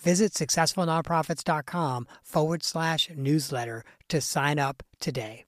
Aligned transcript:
Visit 0.00 0.32
successfulnonprofits.com 0.34 2.06
forward 2.22 2.62
slash 2.62 3.10
newsletter 3.16 3.82
to 4.08 4.20
sign 4.20 4.58
up 4.58 4.82
today. 5.00 5.44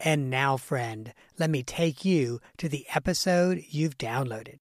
And 0.00 0.30
now, 0.30 0.56
friend, 0.56 1.12
let 1.38 1.50
me 1.50 1.62
take 1.62 2.04
you 2.04 2.40
to 2.58 2.68
the 2.68 2.86
episode 2.94 3.64
you've 3.68 3.98
downloaded. 3.98 4.58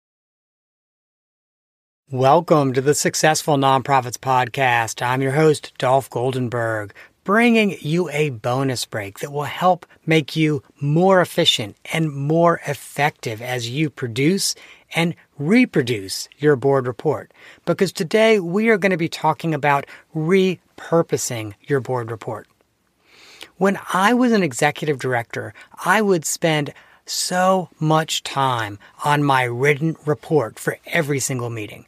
Welcome 2.12 2.74
to 2.74 2.82
the 2.82 2.94
Successful 2.94 3.56
Nonprofits 3.56 4.18
Podcast. 4.18 5.02
I'm 5.02 5.24
your 5.24 5.32
host, 5.32 5.74
Dolph 5.80 6.10
Goldenberg, 6.10 6.92
bringing 7.24 7.78
you 7.80 8.10
a 8.10 8.30
bonus 8.30 8.86
break 8.86 9.20
that 9.20 9.32
will 9.32 9.44
help 9.44 9.86
make 10.06 10.36
you 10.36 10.62
more 10.80 11.22
efficient 11.22 11.78
and 11.92 12.12
more 12.12 12.62
effective 12.68 13.42
as 13.42 13.70
you 13.70 13.90
produce 13.90 14.56
and 14.96 15.16
reproduce 15.38 16.30
your 16.38 16.56
board 16.56 16.86
report. 16.86 17.32
Because 17.66 17.92
today 17.92 18.40
we 18.40 18.70
are 18.70 18.78
going 18.78 18.92
to 18.92 18.98
be 18.98 19.10
talking 19.10 19.54
about 19.54 19.86
repurposing 20.16 21.54
your 21.62 21.80
board 21.80 22.12
report. 22.12 22.48
When 23.58 23.80
I 23.94 24.14
was 24.14 24.32
an 24.32 24.44
executive 24.44 25.00
director, 25.00 25.54
I 25.86 26.02
would 26.02 26.26
spend 26.26 26.74
so 27.06 27.70
much 27.80 28.24
time 28.24 28.80
on 29.04 29.24
my 29.24 29.44
written 29.44 29.96
report 30.06 30.58
for 30.58 30.78
every 30.86 31.20
single 31.20 31.50
meeting. 31.50 31.86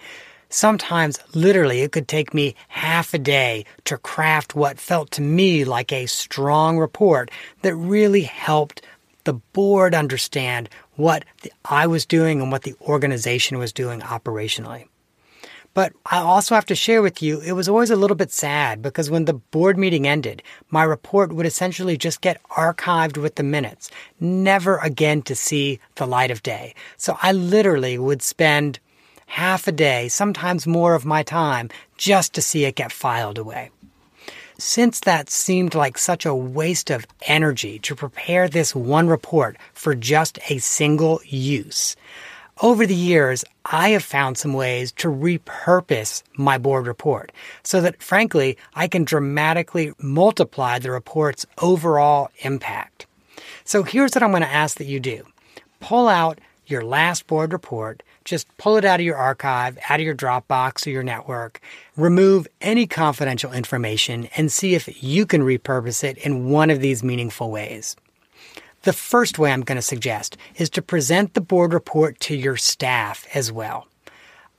Sometimes, 0.56 1.20
literally, 1.34 1.82
it 1.82 1.92
could 1.92 2.08
take 2.08 2.34
me 2.34 2.56
half 2.70 3.14
a 3.14 3.18
day 3.18 3.66
to 3.84 3.98
craft 3.98 4.56
what 4.56 4.80
felt 4.80 5.12
to 5.12 5.22
me 5.22 5.66
like 5.66 5.92
a 5.92 6.06
strong 6.06 6.78
report 6.78 7.30
that 7.62 7.76
really 7.76 8.22
helped 8.22 8.82
the 9.26 9.34
board 9.34 9.94
understand 9.94 10.70
what 10.96 11.26
I 11.66 11.88
was 11.88 12.06
doing 12.06 12.42
and 12.42 12.54
what 12.54 12.62
the 12.62 12.74
organization 12.84 13.58
was 13.58 13.74
doing 13.74 14.00
operationally. 14.00 14.88
But 15.74 15.92
I 16.06 16.20
also 16.20 16.56
have 16.56 16.66
to 16.68 16.74
share 16.74 17.02
with 17.02 17.22
you, 17.22 17.42
it 17.42 17.52
was 17.52 17.68
always 17.68 17.90
a 17.90 17.98
little 17.98 18.16
bit 18.16 18.32
sad 18.32 18.82
because 18.82 19.10
when 19.10 19.26
the 19.26 19.34
board 19.34 19.78
meeting 19.78 20.08
ended, 20.08 20.42
my 20.70 20.84
report 20.84 21.34
would 21.34 21.46
essentially 21.46 21.98
just 21.98 22.22
get 22.22 22.42
archived 22.52 23.18
with 23.18 23.36
the 23.36 23.44
minutes, 23.44 23.92
never 24.22 24.78
again 24.78 25.22
to 25.24 25.36
see 25.36 25.82
the 25.96 26.06
light 26.06 26.32
of 26.32 26.44
day. 26.44 26.74
So 26.96 27.18
I 27.22 27.34
literally 27.34 27.98
would 27.98 28.22
spend 28.22 28.80
half 29.26 29.68
a 29.68 29.72
day, 29.72 30.08
sometimes 30.08 30.68
more 30.68 30.96
of 30.96 31.06
my 31.06 31.24
time, 31.24 31.70
just 31.98 32.34
to 32.34 32.42
see 32.42 32.66
it 32.66 32.76
get 32.76 32.92
filed 32.92 33.38
away. 33.38 33.72
Since 34.58 35.02
that 35.02 35.30
seemed 35.30 35.76
like 35.76 35.98
such 35.98 36.26
a 36.26 36.34
waste 36.34 36.90
of 36.90 37.06
energy 37.24 37.78
to 37.80 37.96
prepare 37.96 38.48
this 38.48 38.74
one 38.74 39.08
report 39.08 39.58
for 39.74 39.96
just 39.96 40.40
a 40.50 40.60
single 40.60 41.20
use, 41.26 41.96
over 42.62 42.86
the 42.86 42.96
years, 42.96 43.44
I 43.66 43.90
have 43.90 44.04
found 44.04 44.38
some 44.38 44.54
ways 44.54 44.94
to 44.94 45.10
repurpose 45.10 46.24
my 46.38 46.58
board 46.58 46.88
report 46.88 47.34
so 47.64 47.82
that, 47.82 48.02
frankly, 48.02 48.58
I 48.74 48.88
can 48.88 49.04
dramatically 49.04 49.92
multiply 50.00 50.80
the 50.80 50.92
report's 50.92 51.46
overall 51.58 52.30
impact. 52.40 53.08
So 53.66 53.84
here's 53.84 54.16
what 54.16 54.24
I'm 54.24 54.32
going 54.32 54.42
to 54.42 54.48
ask 54.48 54.78
that 54.78 54.86
you 54.88 55.02
do 55.02 55.26
pull 55.82 56.08
out 56.08 56.40
your 56.66 56.84
last 56.84 57.28
board 57.28 57.52
report 57.52 58.04
just 58.26 58.48
pull 58.58 58.76
it 58.76 58.84
out 58.84 59.00
of 59.00 59.06
your 59.06 59.16
archive, 59.16 59.78
out 59.88 60.00
of 60.00 60.06
your 60.06 60.16
Dropbox 60.16 60.86
or 60.86 60.90
your 60.90 61.04
network, 61.04 61.62
remove 61.96 62.48
any 62.60 62.88
confidential 62.88 63.54
information, 63.54 64.28
and 64.36 64.52
see 64.52 64.76
if 64.76 65.02
you 65.02 65.26
can 65.26 65.44
repurpose 65.44 66.04
it 66.04 66.18
in 66.18 66.50
one 66.50 66.70
of 66.70 66.82
these 66.82 67.04
meaningful 67.04 67.52
ways. 67.52 67.96
The 68.82 68.94
first 68.94 69.40
way 69.40 69.52
I'm 69.52 69.62
going 69.62 69.78
to 69.78 69.82
suggest 69.82 70.38
is 70.58 70.70
to 70.72 70.82
present 70.82 71.34
the 71.34 71.42
board 71.42 71.74
report 71.74 72.20
to 72.22 72.36
your 72.36 72.58
staff 72.58 73.26
as 73.34 73.52
well. 73.52 73.88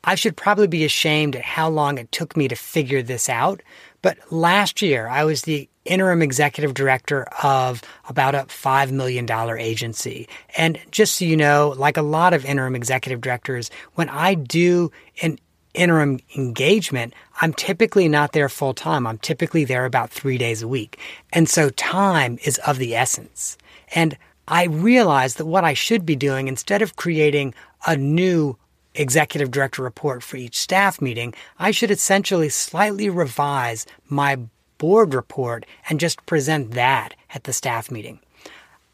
I 0.02 0.14
should 0.14 0.36
probably 0.36 0.68
be 0.68 0.84
ashamed 0.84 1.34
at 1.34 1.42
how 1.42 1.68
long 1.68 1.98
it 1.98 2.12
took 2.12 2.36
me 2.36 2.46
to 2.48 2.54
figure 2.54 3.02
this 3.02 3.28
out, 3.28 3.60
but 4.02 4.18
last 4.32 4.80
year 4.80 5.08
I 5.08 5.24
was 5.24 5.42
the 5.42 5.68
interim 5.86 6.22
executive 6.22 6.74
director 6.74 7.26
of 7.42 7.82
about 8.08 8.34
a 8.34 8.40
$5 8.40 8.90
million 8.90 9.30
agency. 9.58 10.28
And 10.56 10.78
just 10.90 11.16
so 11.16 11.24
you 11.24 11.36
know, 11.36 11.74
like 11.76 11.96
a 11.96 12.02
lot 12.02 12.34
of 12.34 12.44
interim 12.44 12.76
executive 12.76 13.20
directors, 13.20 13.70
when 13.94 14.08
I 14.08 14.34
do 14.34 14.90
an 15.22 15.38
interim 15.74 16.18
engagement, 16.36 17.14
I'm 17.40 17.52
typically 17.52 18.08
not 18.08 18.32
there 18.32 18.48
full 18.48 18.74
time. 18.74 19.06
I'm 19.06 19.18
typically 19.18 19.64
there 19.64 19.84
about 19.84 20.10
three 20.10 20.38
days 20.38 20.62
a 20.62 20.68
week. 20.68 20.98
And 21.32 21.48
so 21.48 21.70
time 21.70 22.38
is 22.44 22.58
of 22.58 22.78
the 22.78 22.96
essence. 22.96 23.56
And 23.94 24.16
I 24.48 24.64
realized 24.64 25.38
that 25.38 25.46
what 25.46 25.64
I 25.64 25.74
should 25.74 26.06
be 26.06 26.16
doing 26.16 26.48
instead 26.48 26.82
of 26.82 26.96
creating 26.96 27.54
a 27.86 27.96
new 27.96 28.56
executive 28.94 29.50
director 29.50 29.82
report 29.82 30.22
for 30.22 30.36
each 30.36 30.58
staff 30.58 31.00
meeting, 31.00 31.34
I 31.58 31.70
should 31.70 31.90
essentially 31.90 32.48
slightly 32.48 33.10
revise 33.10 33.86
my 34.08 34.38
board 34.78 35.14
report 35.14 35.66
and 35.88 36.00
just 36.00 36.24
present 36.26 36.72
that 36.72 37.14
at 37.34 37.44
the 37.44 37.52
staff 37.52 37.90
meeting. 37.90 38.20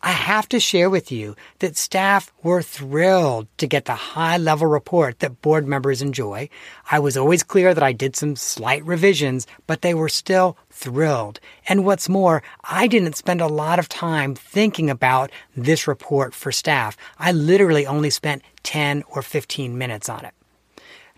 I 0.04 0.10
have 0.10 0.48
to 0.48 0.58
share 0.58 0.90
with 0.90 1.12
you 1.12 1.36
that 1.60 1.76
staff 1.76 2.32
were 2.42 2.60
thrilled 2.60 3.46
to 3.58 3.68
get 3.68 3.84
the 3.84 3.94
high 3.94 4.36
level 4.36 4.66
report 4.66 5.20
that 5.20 5.40
board 5.42 5.64
members 5.64 6.02
enjoy. 6.02 6.48
I 6.90 6.98
was 6.98 7.16
always 7.16 7.44
clear 7.44 7.72
that 7.72 7.84
I 7.84 7.92
did 7.92 8.16
some 8.16 8.34
slight 8.34 8.84
revisions, 8.84 9.46
but 9.68 9.82
they 9.82 9.94
were 9.94 10.08
still 10.08 10.56
thrilled. 10.70 11.38
And 11.68 11.84
what's 11.84 12.08
more, 12.08 12.42
I 12.64 12.88
didn't 12.88 13.14
spend 13.14 13.40
a 13.40 13.46
lot 13.46 13.78
of 13.78 13.88
time 13.88 14.34
thinking 14.34 14.90
about 14.90 15.30
this 15.56 15.86
report 15.86 16.34
for 16.34 16.50
staff. 16.50 16.96
I 17.20 17.30
literally 17.30 17.86
only 17.86 18.10
spent 18.10 18.42
10 18.64 19.04
or 19.08 19.22
15 19.22 19.78
minutes 19.78 20.08
on 20.08 20.24
it. 20.24 20.34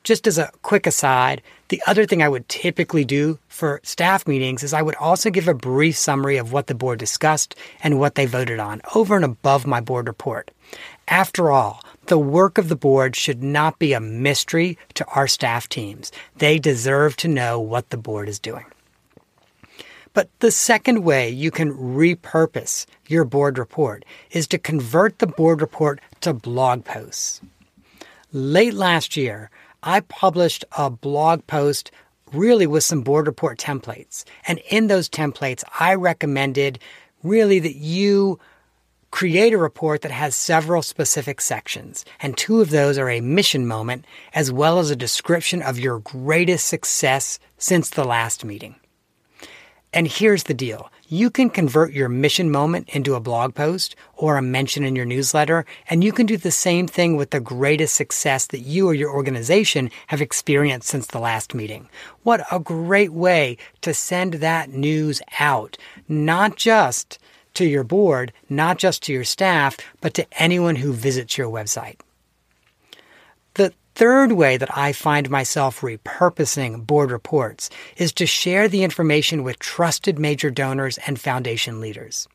Just 0.05 0.27
as 0.27 0.37
a 0.37 0.53
quick 0.61 0.87
aside, 0.87 1.41
the 1.69 1.83
other 1.87 2.05
thing 2.05 2.23
I 2.23 2.29
would 2.29 2.47
typically 2.47 3.07
do 3.07 3.39
for 3.49 3.81
staff 3.83 4.29
meetings 4.29 4.63
is 4.63 4.75
I 4.75 4.83
would 4.83 4.97
also 4.97 5.31
give 5.31 5.49
a 5.49 5.55
brief 5.55 5.97
summary 5.97 6.37
of 6.37 6.53
what 6.53 6.67
the 6.67 6.75
board 6.75 6.99
discussed 6.99 7.55
and 7.83 7.99
what 7.99 8.15
they 8.15 8.27
voted 8.27 8.61
on 8.61 8.83
over 8.95 9.17
and 9.17 9.25
above 9.25 9.67
my 9.67 9.81
board 9.81 10.07
report. 10.07 10.51
After 11.09 11.51
all, 11.51 11.83
the 12.07 12.19
work 12.19 12.59
of 12.59 12.69
the 12.69 12.77
board 12.77 13.17
should 13.17 13.43
not 13.43 13.79
be 13.79 13.95
a 13.95 14.01
mystery 14.01 14.77
to 14.93 15.07
our 15.07 15.27
staff 15.27 15.71
teams. 15.71 16.13
They 16.37 16.59
deserve 16.59 17.17
to 17.19 17.29
know 17.29 17.59
what 17.59 17.89
the 17.89 17.97
board 17.97 18.29
is 18.29 18.39
doing. 18.39 18.67
But 20.13 20.29
the 20.41 20.51
second 20.51 21.03
way 21.03 21.31
you 21.31 21.51
can 21.51 21.73
repurpose 21.73 22.85
your 23.09 23.25
board 23.25 23.57
report 23.57 24.05
is 24.31 24.47
to 24.49 24.59
convert 24.59 25.19
the 25.19 25.27
board 25.27 25.63
report 25.63 26.01
to 26.21 26.35
blog 26.35 26.85
posts. 26.85 27.41
Late 28.33 28.75
last 28.75 29.17
year, 29.17 29.51
I 29.85 30.01
published 30.01 30.65
a 30.77 30.91
blog 30.91 31.47
post 31.47 31.91
really 32.33 32.67
with 32.67 32.83
some 32.83 33.03
board 33.03 33.27
report 33.27 33.59
templates. 33.59 34.25
And 34.49 34.59
in 34.71 34.89
those 34.89 35.09
templates, 35.09 35.63
I 35.79 35.95
recommended 35.95 36.79
really 37.23 37.59
that 37.61 37.77
you 37.77 38.41
create 39.11 39.53
a 39.53 39.59
report 39.59 40.01
that 40.01 40.11
has 40.11 40.35
several 40.35 40.83
specific 40.83 41.41
sections, 41.41 42.05
and 42.21 42.37
two 42.37 42.61
of 42.61 42.71
those 42.71 42.99
are 42.99 43.09
a 43.09 43.21
mission 43.21 43.65
moment 43.65 44.05
as 44.33 44.51
well 44.51 44.81
as 44.81 44.91
a 44.91 44.97
description 44.97 45.63
of 45.63 45.79
your 45.79 46.01
greatest 46.01 46.67
success 46.67 47.39
since 47.57 47.91
the 47.91 48.03
last 48.05 48.45
meeting. 48.45 48.75
And 49.93 50.09
here's 50.09 50.43
the 50.45 50.55
deal. 50.55 50.91
You 51.09 51.31
can 51.31 51.51
convert 51.51 51.93
your 51.93 52.09
mission 52.09 52.51
moment 52.51 52.89
into 52.89 53.15
a 53.15 53.21
blog 53.21 53.55
post 53.55 53.95
or 54.15 54.39
a 54.39 54.43
mention 54.43 54.85
in 54.85 54.97
your 54.97 55.05
newsletter, 55.05 55.67
and 55.91 56.03
you 56.03 56.13
can 56.13 56.25
do 56.25 56.39
the 56.39 56.51
same 56.51 56.87
thing 56.87 57.17
with 57.17 57.31
the 57.31 57.41
greatest 57.41 57.95
success 57.95 58.47
that 58.47 58.61
you 58.61 58.89
or 58.89 58.95
your 58.95 59.11
organization 59.11 59.91
have 60.07 60.23
experienced 60.23 60.89
since 60.89 61.07
the 61.07 61.19
last 61.19 61.55
meeting. 61.55 61.91
What 62.23 62.47
a 62.51 62.59
great 62.59 63.13
way 63.13 63.59
to 63.83 63.93
send 63.93 64.35
that 64.35 64.71
news 64.71 65.21
out, 65.39 65.77
not 66.09 66.57
just 66.57 67.19
to 67.53 67.67
your 67.67 67.85
board, 67.85 68.33
not 68.49 68.79
just 68.79 69.03
to 69.03 69.13
your 69.13 69.25
staff, 69.25 69.77
but 70.01 70.15
to 70.15 70.27
anyone 70.43 70.77
who 70.77 70.93
visits 70.93 71.37
your 71.37 71.49
website. 71.51 72.01
The 73.55 73.75
third 73.95 74.33
way 74.33 74.57
that 74.57 74.77
I 74.77 74.93
find 74.93 75.31
myself 75.31 75.81
repurposing 75.81 76.87
board 76.87 77.11
reports 77.11 77.71
is 77.97 78.13
to 78.15 78.27
share 78.27 78.69
the 78.69 78.83
information 78.83 79.43
with 79.45 79.59
trusted 79.59 80.19
major 80.19 80.51
donors 80.51 80.99
and 81.07 81.19
foundation 81.19 81.81
leaders. 81.81 82.29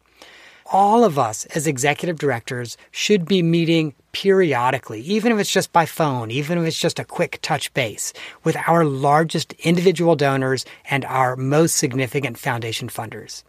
All 0.71 1.03
of 1.03 1.17
us 1.17 1.45
as 1.47 1.65
executive 1.65 2.19
directors 2.19 2.77
should 2.91 3.25
be 3.25 3.41
meeting 3.41 3.93
periodically, 4.11 5.01
even 5.01 5.31
if 5.31 5.39
it's 5.39 5.51
just 5.51 5.73
by 5.73 5.85
phone, 5.85 6.29
even 6.31 6.59
if 6.59 6.65
it's 6.65 6.79
just 6.79 6.99
a 6.99 7.05
quick 7.05 7.39
touch 7.41 7.73
base 7.73 8.13
with 8.43 8.55
our 8.67 8.85
largest 8.85 9.53
individual 9.53 10.15
donors 10.15 10.65
and 10.89 11.03
our 11.05 11.35
most 11.35 11.75
significant 11.75 12.37
foundation 12.37 12.87
funders. 12.87 13.43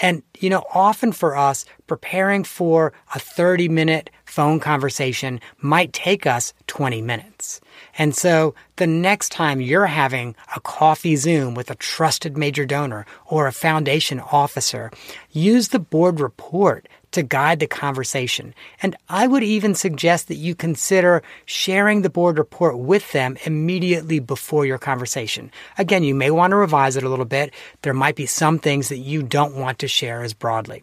And, 0.00 0.22
you 0.38 0.48
know, 0.48 0.64
often 0.72 1.12
for 1.12 1.36
us, 1.36 1.64
preparing 1.86 2.44
for 2.44 2.92
a 3.14 3.18
30 3.18 3.68
minute 3.68 4.10
phone 4.30 4.60
conversation 4.60 5.40
might 5.58 5.92
take 5.92 6.26
us 6.26 6.54
20 6.66 7.02
minutes. 7.02 7.60
And 7.98 8.14
so 8.14 8.54
the 8.76 8.86
next 8.86 9.30
time 9.32 9.60
you're 9.60 9.86
having 9.86 10.36
a 10.54 10.60
coffee 10.60 11.16
Zoom 11.16 11.54
with 11.54 11.70
a 11.70 11.74
trusted 11.74 12.36
major 12.36 12.64
donor 12.64 13.06
or 13.26 13.46
a 13.46 13.52
foundation 13.52 14.20
officer, 14.20 14.90
use 15.30 15.68
the 15.68 15.78
board 15.78 16.20
report 16.20 16.88
to 17.12 17.22
guide 17.22 17.60
the 17.60 17.66
conversation. 17.66 18.54
And 18.82 18.96
I 19.08 19.26
would 19.26 19.42
even 19.42 19.74
suggest 19.74 20.28
that 20.28 20.36
you 20.36 20.54
consider 20.54 21.22
sharing 21.44 22.02
the 22.02 22.10
board 22.10 22.38
report 22.38 22.78
with 22.78 23.12
them 23.12 23.36
immediately 23.44 24.18
before 24.18 24.66
your 24.66 24.78
conversation. 24.78 25.50
Again, 25.78 26.04
you 26.04 26.14
may 26.14 26.30
want 26.30 26.52
to 26.52 26.56
revise 26.56 26.96
it 26.96 27.04
a 27.04 27.08
little 27.08 27.24
bit. 27.24 27.52
There 27.82 27.94
might 27.94 28.16
be 28.16 28.26
some 28.26 28.58
things 28.58 28.88
that 28.88 28.98
you 28.98 29.22
don't 29.22 29.56
want 29.56 29.78
to 29.80 29.88
share 29.88 30.22
as 30.22 30.34
broadly. 30.34 30.82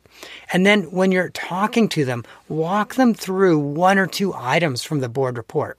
And 0.51 0.65
then 0.65 0.83
when 0.91 1.11
you're 1.11 1.29
talking 1.29 1.89
to 1.89 2.05
them, 2.05 2.23
walk 2.49 2.95
them 2.95 3.13
through 3.13 3.59
one 3.59 3.97
or 3.97 4.07
two 4.07 4.33
items 4.35 4.83
from 4.83 4.99
the 4.99 5.09
board 5.09 5.37
report. 5.37 5.77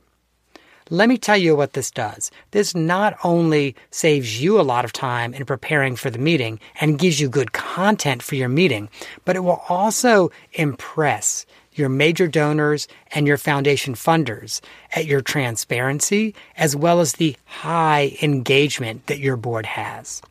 Let 0.90 1.10
me 1.10 1.18
tell 1.18 1.36
you 1.36 1.54
what 1.54 1.74
this 1.74 1.90
does. 1.90 2.30
This 2.52 2.74
not 2.74 3.18
only 3.22 3.76
saves 3.90 4.40
you 4.40 4.58
a 4.58 4.62
lot 4.62 4.86
of 4.86 4.92
time 4.92 5.34
in 5.34 5.44
preparing 5.44 5.96
for 5.96 6.08
the 6.08 6.18
meeting 6.18 6.58
and 6.80 6.98
gives 6.98 7.20
you 7.20 7.28
good 7.28 7.52
content 7.52 8.22
for 8.22 8.36
your 8.36 8.48
meeting, 8.48 8.88
but 9.26 9.36
it 9.36 9.40
will 9.40 9.62
also 9.68 10.30
impress 10.54 11.44
your 11.74 11.90
major 11.90 12.26
donors 12.26 12.88
and 13.12 13.26
your 13.26 13.36
foundation 13.36 13.94
funders 13.94 14.62
at 14.96 15.04
your 15.04 15.20
transparency 15.20 16.34
as 16.56 16.74
well 16.74 17.00
as 17.00 17.12
the 17.14 17.36
high 17.44 18.16
engagement 18.22 19.06
that 19.08 19.18
your 19.18 19.36
board 19.36 19.66
has. 19.66 20.22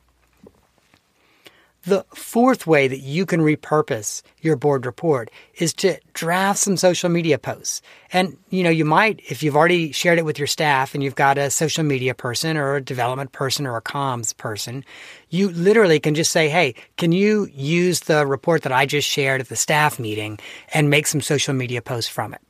The 1.88 2.06
fourth 2.13 2.68
way 2.68 2.89
that 2.89 3.00
you 3.00 3.25
can 3.25 3.39
repurpose 3.39 4.22
your 4.42 4.57
board 4.57 4.86
report 4.86 5.31
is 5.56 5.74
to 5.75 5.98
draft 6.13 6.60
some 6.60 6.75
social 6.75 7.07
media 7.07 7.38
posts. 7.38 7.81
And, 8.12 8.36
you 8.50 8.62
know, 8.62 8.69
you 8.69 8.84
might, 8.84 9.22
if 9.30 9.42
you've 9.42 9.56
already 9.56 9.94
shared 9.94 10.19
it 10.19 10.25
with 10.25 10.38
your 10.38 10.48
staff 10.48 10.94
and 10.94 11.01
you've 11.01 11.16
got 11.16 11.38
a 11.38 11.50
social 11.50 11.86
media 11.86 12.13
person 12.13 12.57
or 12.57 12.75
a 12.75 12.81
development 12.81 13.31
person 13.31 13.66
or 13.66 13.78
a 13.78 13.81
comms 13.81 14.36
person, 14.36 14.84
you 15.30 15.50
literally 15.51 16.01
can 16.01 16.13
just 16.13 16.34
say, 16.34 16.50
Hey, 16.50 16.75
can 16.98 17.13
you 17.13 17.48
use 17.54 18.01
the 18.01 18.28
report 18.28 18.63
that 18.63 18.74
I 18.74 18.86
just 18.86 19.07
shared 19.07 19.39
at 19.39 19.48
the 19.48 19.56
staff 19.56 19.98
meeting 19.98 20.39
and 20.74 20.89
make 20.89 21.07
some 21.07 21.22
social 21.22 21.54
media 21.54 21.81
posts 21.81 22.12
from 22.12 22.34
it? 22.34 22.42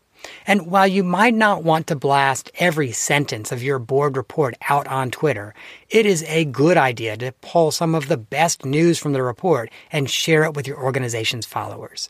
And 0.45 0.67
while 0.67 0.87
you 0.87 1.03
might 1.03 1.33
not 1.33 1.63
want 1.63 1.87
to 1.87 1.95
blast 1.95 2.51
every 2.59 2.91
sentence 2.91 3.51
of 3.51 3.63
your 3.63 3.79
board 3.79 4.17
report 4.17 4.55
out 4.69 4.87
on 4.87 5.11
Twitter, 5.11 5.53
it 5.89 6.05
is 6.05 6.23
a 6.23 6.45
good 6.45 6.77
idea 6.77 7.17
to 7.17 7.31
pull 7.41 7.71
some 7.71 7.95
of 7.95 8.07
the 8.07 8.17
best 8.17 8.65
news 8.65 8.97
from 8.99 9.13
the 9.13 9.23
report 9.23 9.69
and 9.91 10.09
share 10.09 10.43
it 10.43 10.53
with 10.53 10.67
your 10.67 10.81
organization's 10.81 11.45
followers. 11.45 12.09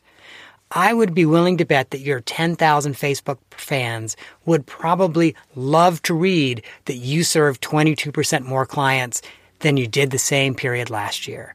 I 0.70 0.92
would 0.92 1.14
be 1.14 1.24
willing 1.24 1.56
to 1.58 1.64
bet 1.64 1.90
that 1.90 2.00
your 2.00 2.20
10,000 2.20 2.94
Facebook 2.94 3.38
fans 3.50 4.16
would 4.44 4.66
probably 4.66 5.34
love 5.54 6.02
to 6.02 6.14
read 6.14 6.62
that 6.84 6.96
you 6.96 7.24
served 7.24 7.62
22% 7.62 8.42
more 8.44 8.66
clients 8.66 9.22
than 9.60 9.76
you 9.76 9.86
did 9.86 10.10
the 10.10 10.18
same 10.18 10.54
period 10.54 10.90
last 10.90 11.26
year. 11.26 11.54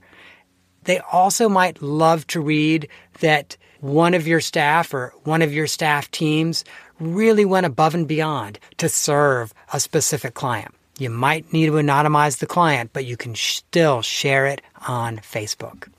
They 0.84 1.00
also 1.00 1.50
might 1.50 1.82
love 1.82 2.28
to 2.28 2.42
read 2.42 2.88
that 3.20 3.58
one 3.80 4.14
of 4.14 4.28
your 4.28 4.40
staff 4.40 4.94
or 4.94 5.14
one 5.24 5.42
of 5.42 5.54
your 5.54 5.68
staff 5.68 6.10
teams 6.12 6.64
really 7.00 7.46
went 7.46 7.66
above 7.66 7.94
and 7.96 8.08
beyond 8.08 8.60
to 8.78 8.88
serve 8.88 9.54
a 9.74 9.80
specific 9.80 10.34
client. 10.34 10.74
You 11.00 11.10
might 11.10 11.52
need 11.52 11.66
to 11.68 11.74
anonymize 11.74 12.38
the 12.38 12.46
client, 12.46 12.92
but 12.94 13.06
you 13.06 13.18
can 13.18 13.36
still 13.36 14.02
share 14.02 14.46
it 14.46 14.62
on 14.88 15.18
Facebook. 15.18 15.90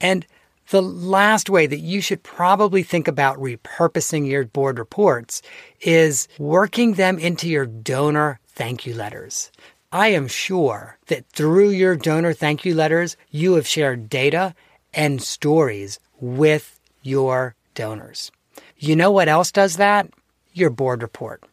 And 0.00 0.26
the 0.70 0.82
last 0.82 1.48
way 1.48 1.66
that 1.66 1.78
you 1.78 2.00
should 2.00 2.22
probably 2.22 2.82
think 2.82 3.06
about 3.06 3.38
repurposing 3.38 4.26
your 4.28 4.44
board 4.44 4.78
reports 4.78 5.40
is 5.80 6.26
working 6.38 6.94
them 6.94 7.18
into 7.18 7.48
your 7.48 7.66
donor 7.66 8.40
thank 8.54 8.86
you 8.86 8.94
letters. 8.94 9.50
I 9.94 10.08
am 10.08 10.26
sure 10.26 10.98
that 11.06 11.24
through 11.28 11.68
your 11.68 11.94
donor 11.94 12.32
thank 12.32 12.64
you 12.64 12.74
letters, 12.74 13.16
you 13.30 13.54
have 13.54 13.64
shared 13.64 14.08
data 14.08 14.56
and 14.92 15.22
stories 15.22 16.00
with 16.20 16.80
your 17.02 17.54
donors. 17.76 18.32
You 18.76 18.96
know 18.96 19.12
what 19.12 19.28
else 19.28 19.52
does 19.52 19.76
that? 19.76 20.10
Your 20.52 20.70
board 20.70 21.00
report. 21.00 21.44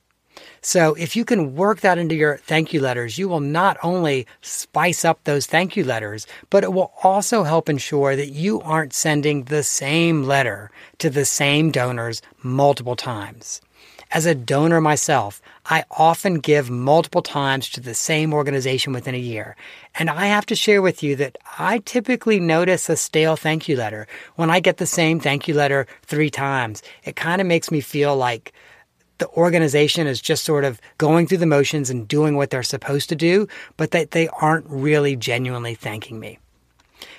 So 0.64 0.96
if 0.96 1.16
you 1.16 1.24
can 1.24 1.56
work 1.56 1.82
that 1.82 2.00
into 2.00 2.16
your 2.16 2.38
thank 2.38 2.74
you 2.74 2.82
letters, 2.82 3.20
you 3.20 3.30
will 3.30 3.42
not 3.42 3.78
only 3.84 4.26
spice 4.42 5.06
up 5.06 5.24
those 5.24 5.46
thank 5.46 5.78
you 5.78 5.84
letters, 5.84 6.26
but 6.50 6.64
it 6.64 6.74
will 6.74 6.92
also 7.04 7.44
help 7.44 7.70
ensure 7.70 8.16
that 8.16 8.32
you 8.32 8.60
aren't 8.62 8.94
sending 8.94 9.44
the 9.44 9.62
same 9.62 10.24
letter 10.24 10.72
to 10.98 11.12
the 11.12 11.26
same 11.26 11.70
donors 11.70 12.24
multiple 12.42 12.96
times. 12.96 13.62
As 14.14 14.26
a 14.26 14.36
donor 14.36 14.82
myself, 14.82 15.42
I 15.66 15.86
often 15.90 16.40
give 16.40 16.70
multiple 16.70 17.22
times 17.22 17.70
to 17.70 17.80
the 17.80 17.94
same 17.94 18.34
organization 18.34 18.92
within 18.92 19.16
a 19.16 19.20
year. 19.20 19.56
And 19.96 20.10
I 20.10 20.26
have 20.26 20.46
to 20.48 20.56
share 20.56 20.82
with 20.82 21.02
you 21.02 21.16
that 21.16 21.38
I 21.58 21.78
typically 21.80 22.38
notice 22.38 22.90
a 22.90 22.98
stale 22.98 23.38
thank 23.38 23.70
you 23.70 23.78
letter. 23.78 24.08
When 24.36 24.50
I 24.50 24.60
get 24.60 24.78
the 24.78 24.86
same 24.86 25.22
thank 25.22 25.48
you 25.48 25.54
letter 25.54 25.88
three 26.04 26.30
times, 26.30 26.84
it 27.06 27.16
kind 27.16 27.40
of 27.40 27.48
makes 27.48 27.72
me 27.72 27.80
feel 27.80 28.18
like 28.18 28.52
the 29.20 29.30
organization 29.30 30.08
is 30.08 30.20
just 30.20 30.44
sort 30.44 30.66
of 30.66 30.82
going 30.98 31.26
through 31.26 31.38
the 31.38 31.46
motions 31.46 31.90
and 31.90 32.06
doing 32.06 32.36
what 32.36 32.50
they're 32.50 32.64
supposed 32.64 33.08
to 33.10 33.16
do, 33.16 33.48
but 33.78 33.92
that 33.92 34.12
they 34.12 34.28
aren't 34.28 34.66
really 34.68 35.16
genuinely 35.16 35.76
thanking 35.76 36.20
me. 36.20 36.38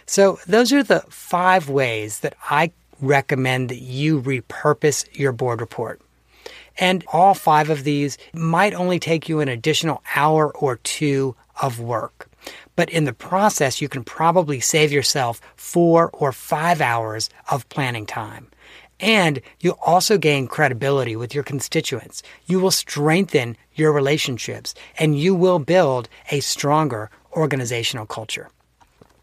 So 0.05 0.39
those 0.47 0.75
are 0.75 0.83
the 0.83 1.01
five 1.09 1.71
ways 1.71 2.21
that 2.21 2.35
I 2.51 2.73
recommend 3.01 3.71
that 3.71 3.81
you 3.81 4.21
repurpose 4.21 5.07
your 5.17 5.33
board 5.33 5.61
report. 5.61 6.03
And 6.79 7.05
all 7.13 7.35
five 7.35 7.71
of 7.71 7.85
these 7.85 8.19
might 8.33 8.75
only 8.75 8.99
take 8.99 9.29
you 9.29 9.41
an 9.41 9.49
additional 9.49 10.03
hour 10.15 10.51
or 10.57 10.77
two 10.77 11.37
of 11.61 11.81
work. 11.81 12.29
But 12.77 12.91
in 12.91 13.05
the 13.05 13.13
process, 13.13 13.81
you 13.81 13.89
can 13.89 14.05
probably 14.05 14.61
save 14.61 14.93
yourself 14.93 15.41
four 15.57 16.11
or 16.13 16.33
five 16.33 16.81
hours 16.81 17.29
of 17.51 17.69
planning 17.69 18.07
time. 18.07 18.49
And 18.99 19.41
you'll 19.61 19.79
also 19.85 20.17
gain 20.17 20.47
credibility 20.47 21.17
with 21.17 21.35
your 21.35 21.45
constituents. 21.45 22.23
You 22.47 22.61
will 22.61 22.71
strengthen 22.71 23.57
your 23.75 23.93
relationships 23.93 24.75
and 24.99 25.19
you 25.19 25.35
will 25.35 25.59
build 25.59 26.09
a 26.31 26.41
stronger 26.41 27.11
organizational 27.33 28.07
culture. 28.07 28.49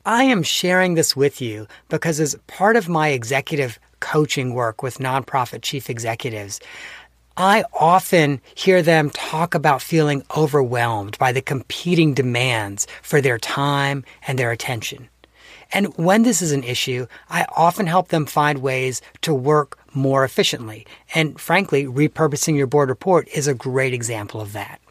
I 0.05 0.23
am 0.23 0.43
sharing 0.43 0.95
this 0.95 1.15
with 1.15 1.41
you 1.41 1.67
because 1.87 2.19
as 2.19 2.35
part 2.47 2.75
of 2.75 2.89
my 2.89 3.09
executive 3.09 3.79
coaching 3.99 4.53
work 4.53 4.81
with 4.81 4.97
nonprofit 4.97 5.61
chief 5.61 5.89
executives, 5.89 6.59
I 7.41 7.63
often 7.73 8.41
hear 8.53 8.81
them 8.81 9.11
talk 9.11 9.55
about 9.55 9.81
feeling 9.81 10.23
overwhelmed 10.35 11.17
by 11.17 11.31
the 11.31 11.41
competing 11.41 12.13
demands 12.13 12.85
for 13.01 13.21
their 13.21 13.37
time 13.37 14.03
and 14.27 14.37
their 14.37 14.51
attention. 14.51 15.07
And 15.71 15.95
when 15.95 16.23
this 16.23 16.41
is 16.41 16.51
an 16.51 16.65
issue, 16.65 17.07
I 17.29 17.45
often 17.55 17.87
help 17.87 18.09
them 18.09 18.25
find 18.25 18.57
ways 18.57 19.01
to 19.21 19.33
work 19.33 19.79
more 19.93 20.25
efficiently. 20.25 20.85
And 21.15 21.39
frankly, 21.39 21.85
repurposing 21.85 22.57
your 22.57 22.67
board 22.67 22.89
report 22.89 23.29
is 23.33 23.47
a 23.47 23.53
great 23.53 23.93
example 23.93 24.41
of 24.41 24.51
that. 24.51 24.81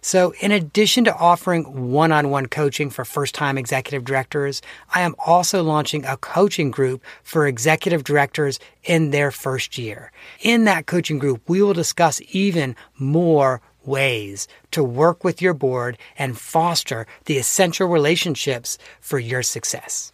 So, 0.00 0.32
in 0.40 0.52
addition 0.52 1.04
to 1.04 1.16
offering 1.16 1.90
one 1.90 2.12
on 2.12 2.30
one 2.30 2.46
coaching 2.46 2.90
for 2.90 3.04
first 3.04 3.34
time 3.34 3.58
executive 3.58 4.04
directors, 4.04 4.62
I 4.94 5.00
am 5.00 5.14
also 5.24 5.62
launching 5.62 6.04
a 6.04 6.16
coaching 6.16 6.70
group 6.70 7.02
for 7.22 7.46
executive 7.46 8.04
directors 8.04 8.58
in 8.84 9.10
their 9.10 9.30
first 9.30 9.78
year. 9.78 10.12
In 10.40 10.64
that 10.64 10.86
coaching 10.86 11.18
group, 11.18 11.42
we 11.48 11.62
will 11.62 11.74
discuss 11.74 12.20
even 12.30 12.76
more 12.96 13.60
ways 13.84 14.46
to 14.70 14.84
work 14.84 15.24
with 15.24 15.42
your 15.42 15.54
board 15.54 15.98
and 16.16 16.38
foster 16.38 17.06
the 17.24 17.38
essential 17.38 17.88
relationships 17.88 18.78
for 19.00 19.18
your 19.18 19.42
success. 19.42 20.12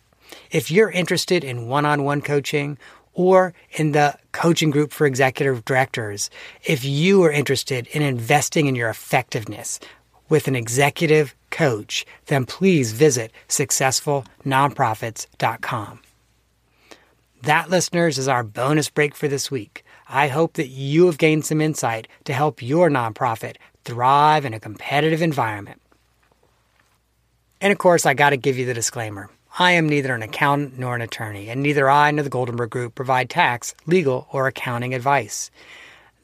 If 0.50 0.71
you're 0.71 0.91
interested 0.91 1.45
in 1.45 1.69
one 1.69 1.85
on 1.85 2.05
one 2.05 2.23
coaching 2.23 2.79
or 3.14 3.54
in 3.73 3.92
the 3.92 4.18
coaching 4.33 4.71
group 4.71 4.92
for 4.92 5.06
executive 5.06 5.64
directors, 5.64 6.28
if 6.64 6.85
you 6.85 7.25
are 7.25 7.33
interested 7.33 7.87
in 7.88 8.02
investing 8.02 8.66
in 8.66 8.75
your 8.75 8.90
effectiveness 8.90 9.80
with 10.28 10.47
an 10.49 10.56
executive 10.56 11.35
coach, 11.50 12.04
then 12.26 12.44
please 12.44 12.92
visit 12.92 13.33
successfulnonprofits.com. 13.49 16.00
That, 17.42 17.71
listeners, 17.71 18.18
is 18.18 18.26
our 18.26 18.42
bonus 18.42 18.88
break 18.88 19.14
for 19.14 19.28
this 19.28 19.49
week. 19.50 19.85
I 20.09 20.28
hope 20.28 20.54
that 20.54 20.68
you 20.68 21.04
have 21.06 21.18
gained 21.18 21.44
some 21.44 21.61
insight 21.61 22.09
to 22.25 22.33
help 22.33 22.62
your 22.62 22.88
nonprofit 22.88 23.56
thrive 23.85 24.44
in 24.44 24.54
a 24.54 24.61
competitive 24.61 25.23
environment. 25.23 25.80
And 27.61 27.73
of 27.73 27.78
course, 27.78 28.06
I 28.06 28.14
got 28.14 28.30
to 28.30 28.37
give 28.37 28.59
you 28.59 28.66
the 28.66 28.75
disclaimer. 28.75 29.30
I 29.57 29.71
am 29.71 29.89
neither 29.89 30.13
an 30.13 30.23
accountant 30.23 30.81
nor 30.81 30.97
an 30.97 31.01
attorney, 31.01 31.49
and 31.49 31.63
neither 31.63 31.89
I 31.89 32.11
nor 32.11 32.25
the 32.25 32.31
Goldenberg 32.31 32.71
Group 32.71 32.97
provide 32.97 33.31
tax, 33.31 33.73
legal, 33.87 34.27
or 34.33 34.49
accounting 34.49 34.95
advice. 34.95 35.49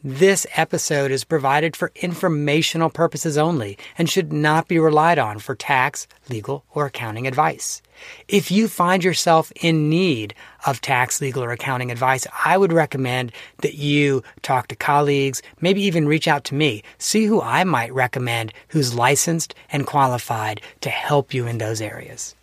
This 0.02 0.48
episode 0.56 1.12
is 1.12 1.22
provided 1.22 1.76
for 1.76 1.92
informational 1.94 2.90
purposes 2.90 3.38
only 3.38 3.78
and 3.96 4.10
should 4.10 4.32
not 4.32 4.66
be 4.66 4.80
relied 4.80 5.20
on 5.20 5.38
for 5.38 5.54
tax, 5.54 6.08
legal, 6.28 6.64
or 6.74 6.86
accounting 6.86 7.28
advice. 7.28 7.80
If 8.26 8.50
you 8.50 8.66
find 8.66 9.04
yourself 9.04 9.52
in 9.60 9.88
need 9.88 10.34
of 10.66 10.80
tax, 10.80 11.20
legal, 11.20 11.44
or 11.44 11.52
accounting 11.52 11.92
advice, 11.92 12.26
I 12.44 12.58
would 12.58 12.72
recommend 12.72 13.30
that 13.58 13.74
you 13.74 14.24
talk 14.42 14.66
to 14.68 14.74
colleagues, 14.74 15.40
maybe 15.60 15.82
even 15.82 16.08
reach 16.08 16.26
out 16.26 16.42
to 16.46 16.56
me, 16.56 16.82
see 16.98 17.26
who 17.26 17.40
I 17.40 17.62
might 17.62 17.94
recommend 17.94 18.52
who's 18.70 18.96
licensed 18.96 19.54
and 19.70 19.86
qualified 19.86 20.60
to 20.80 20.90
help 20.90 21.32
you 21.32 21.46
in 21.46 21.58
those 21.58 21.80
areas. 21.80 22.34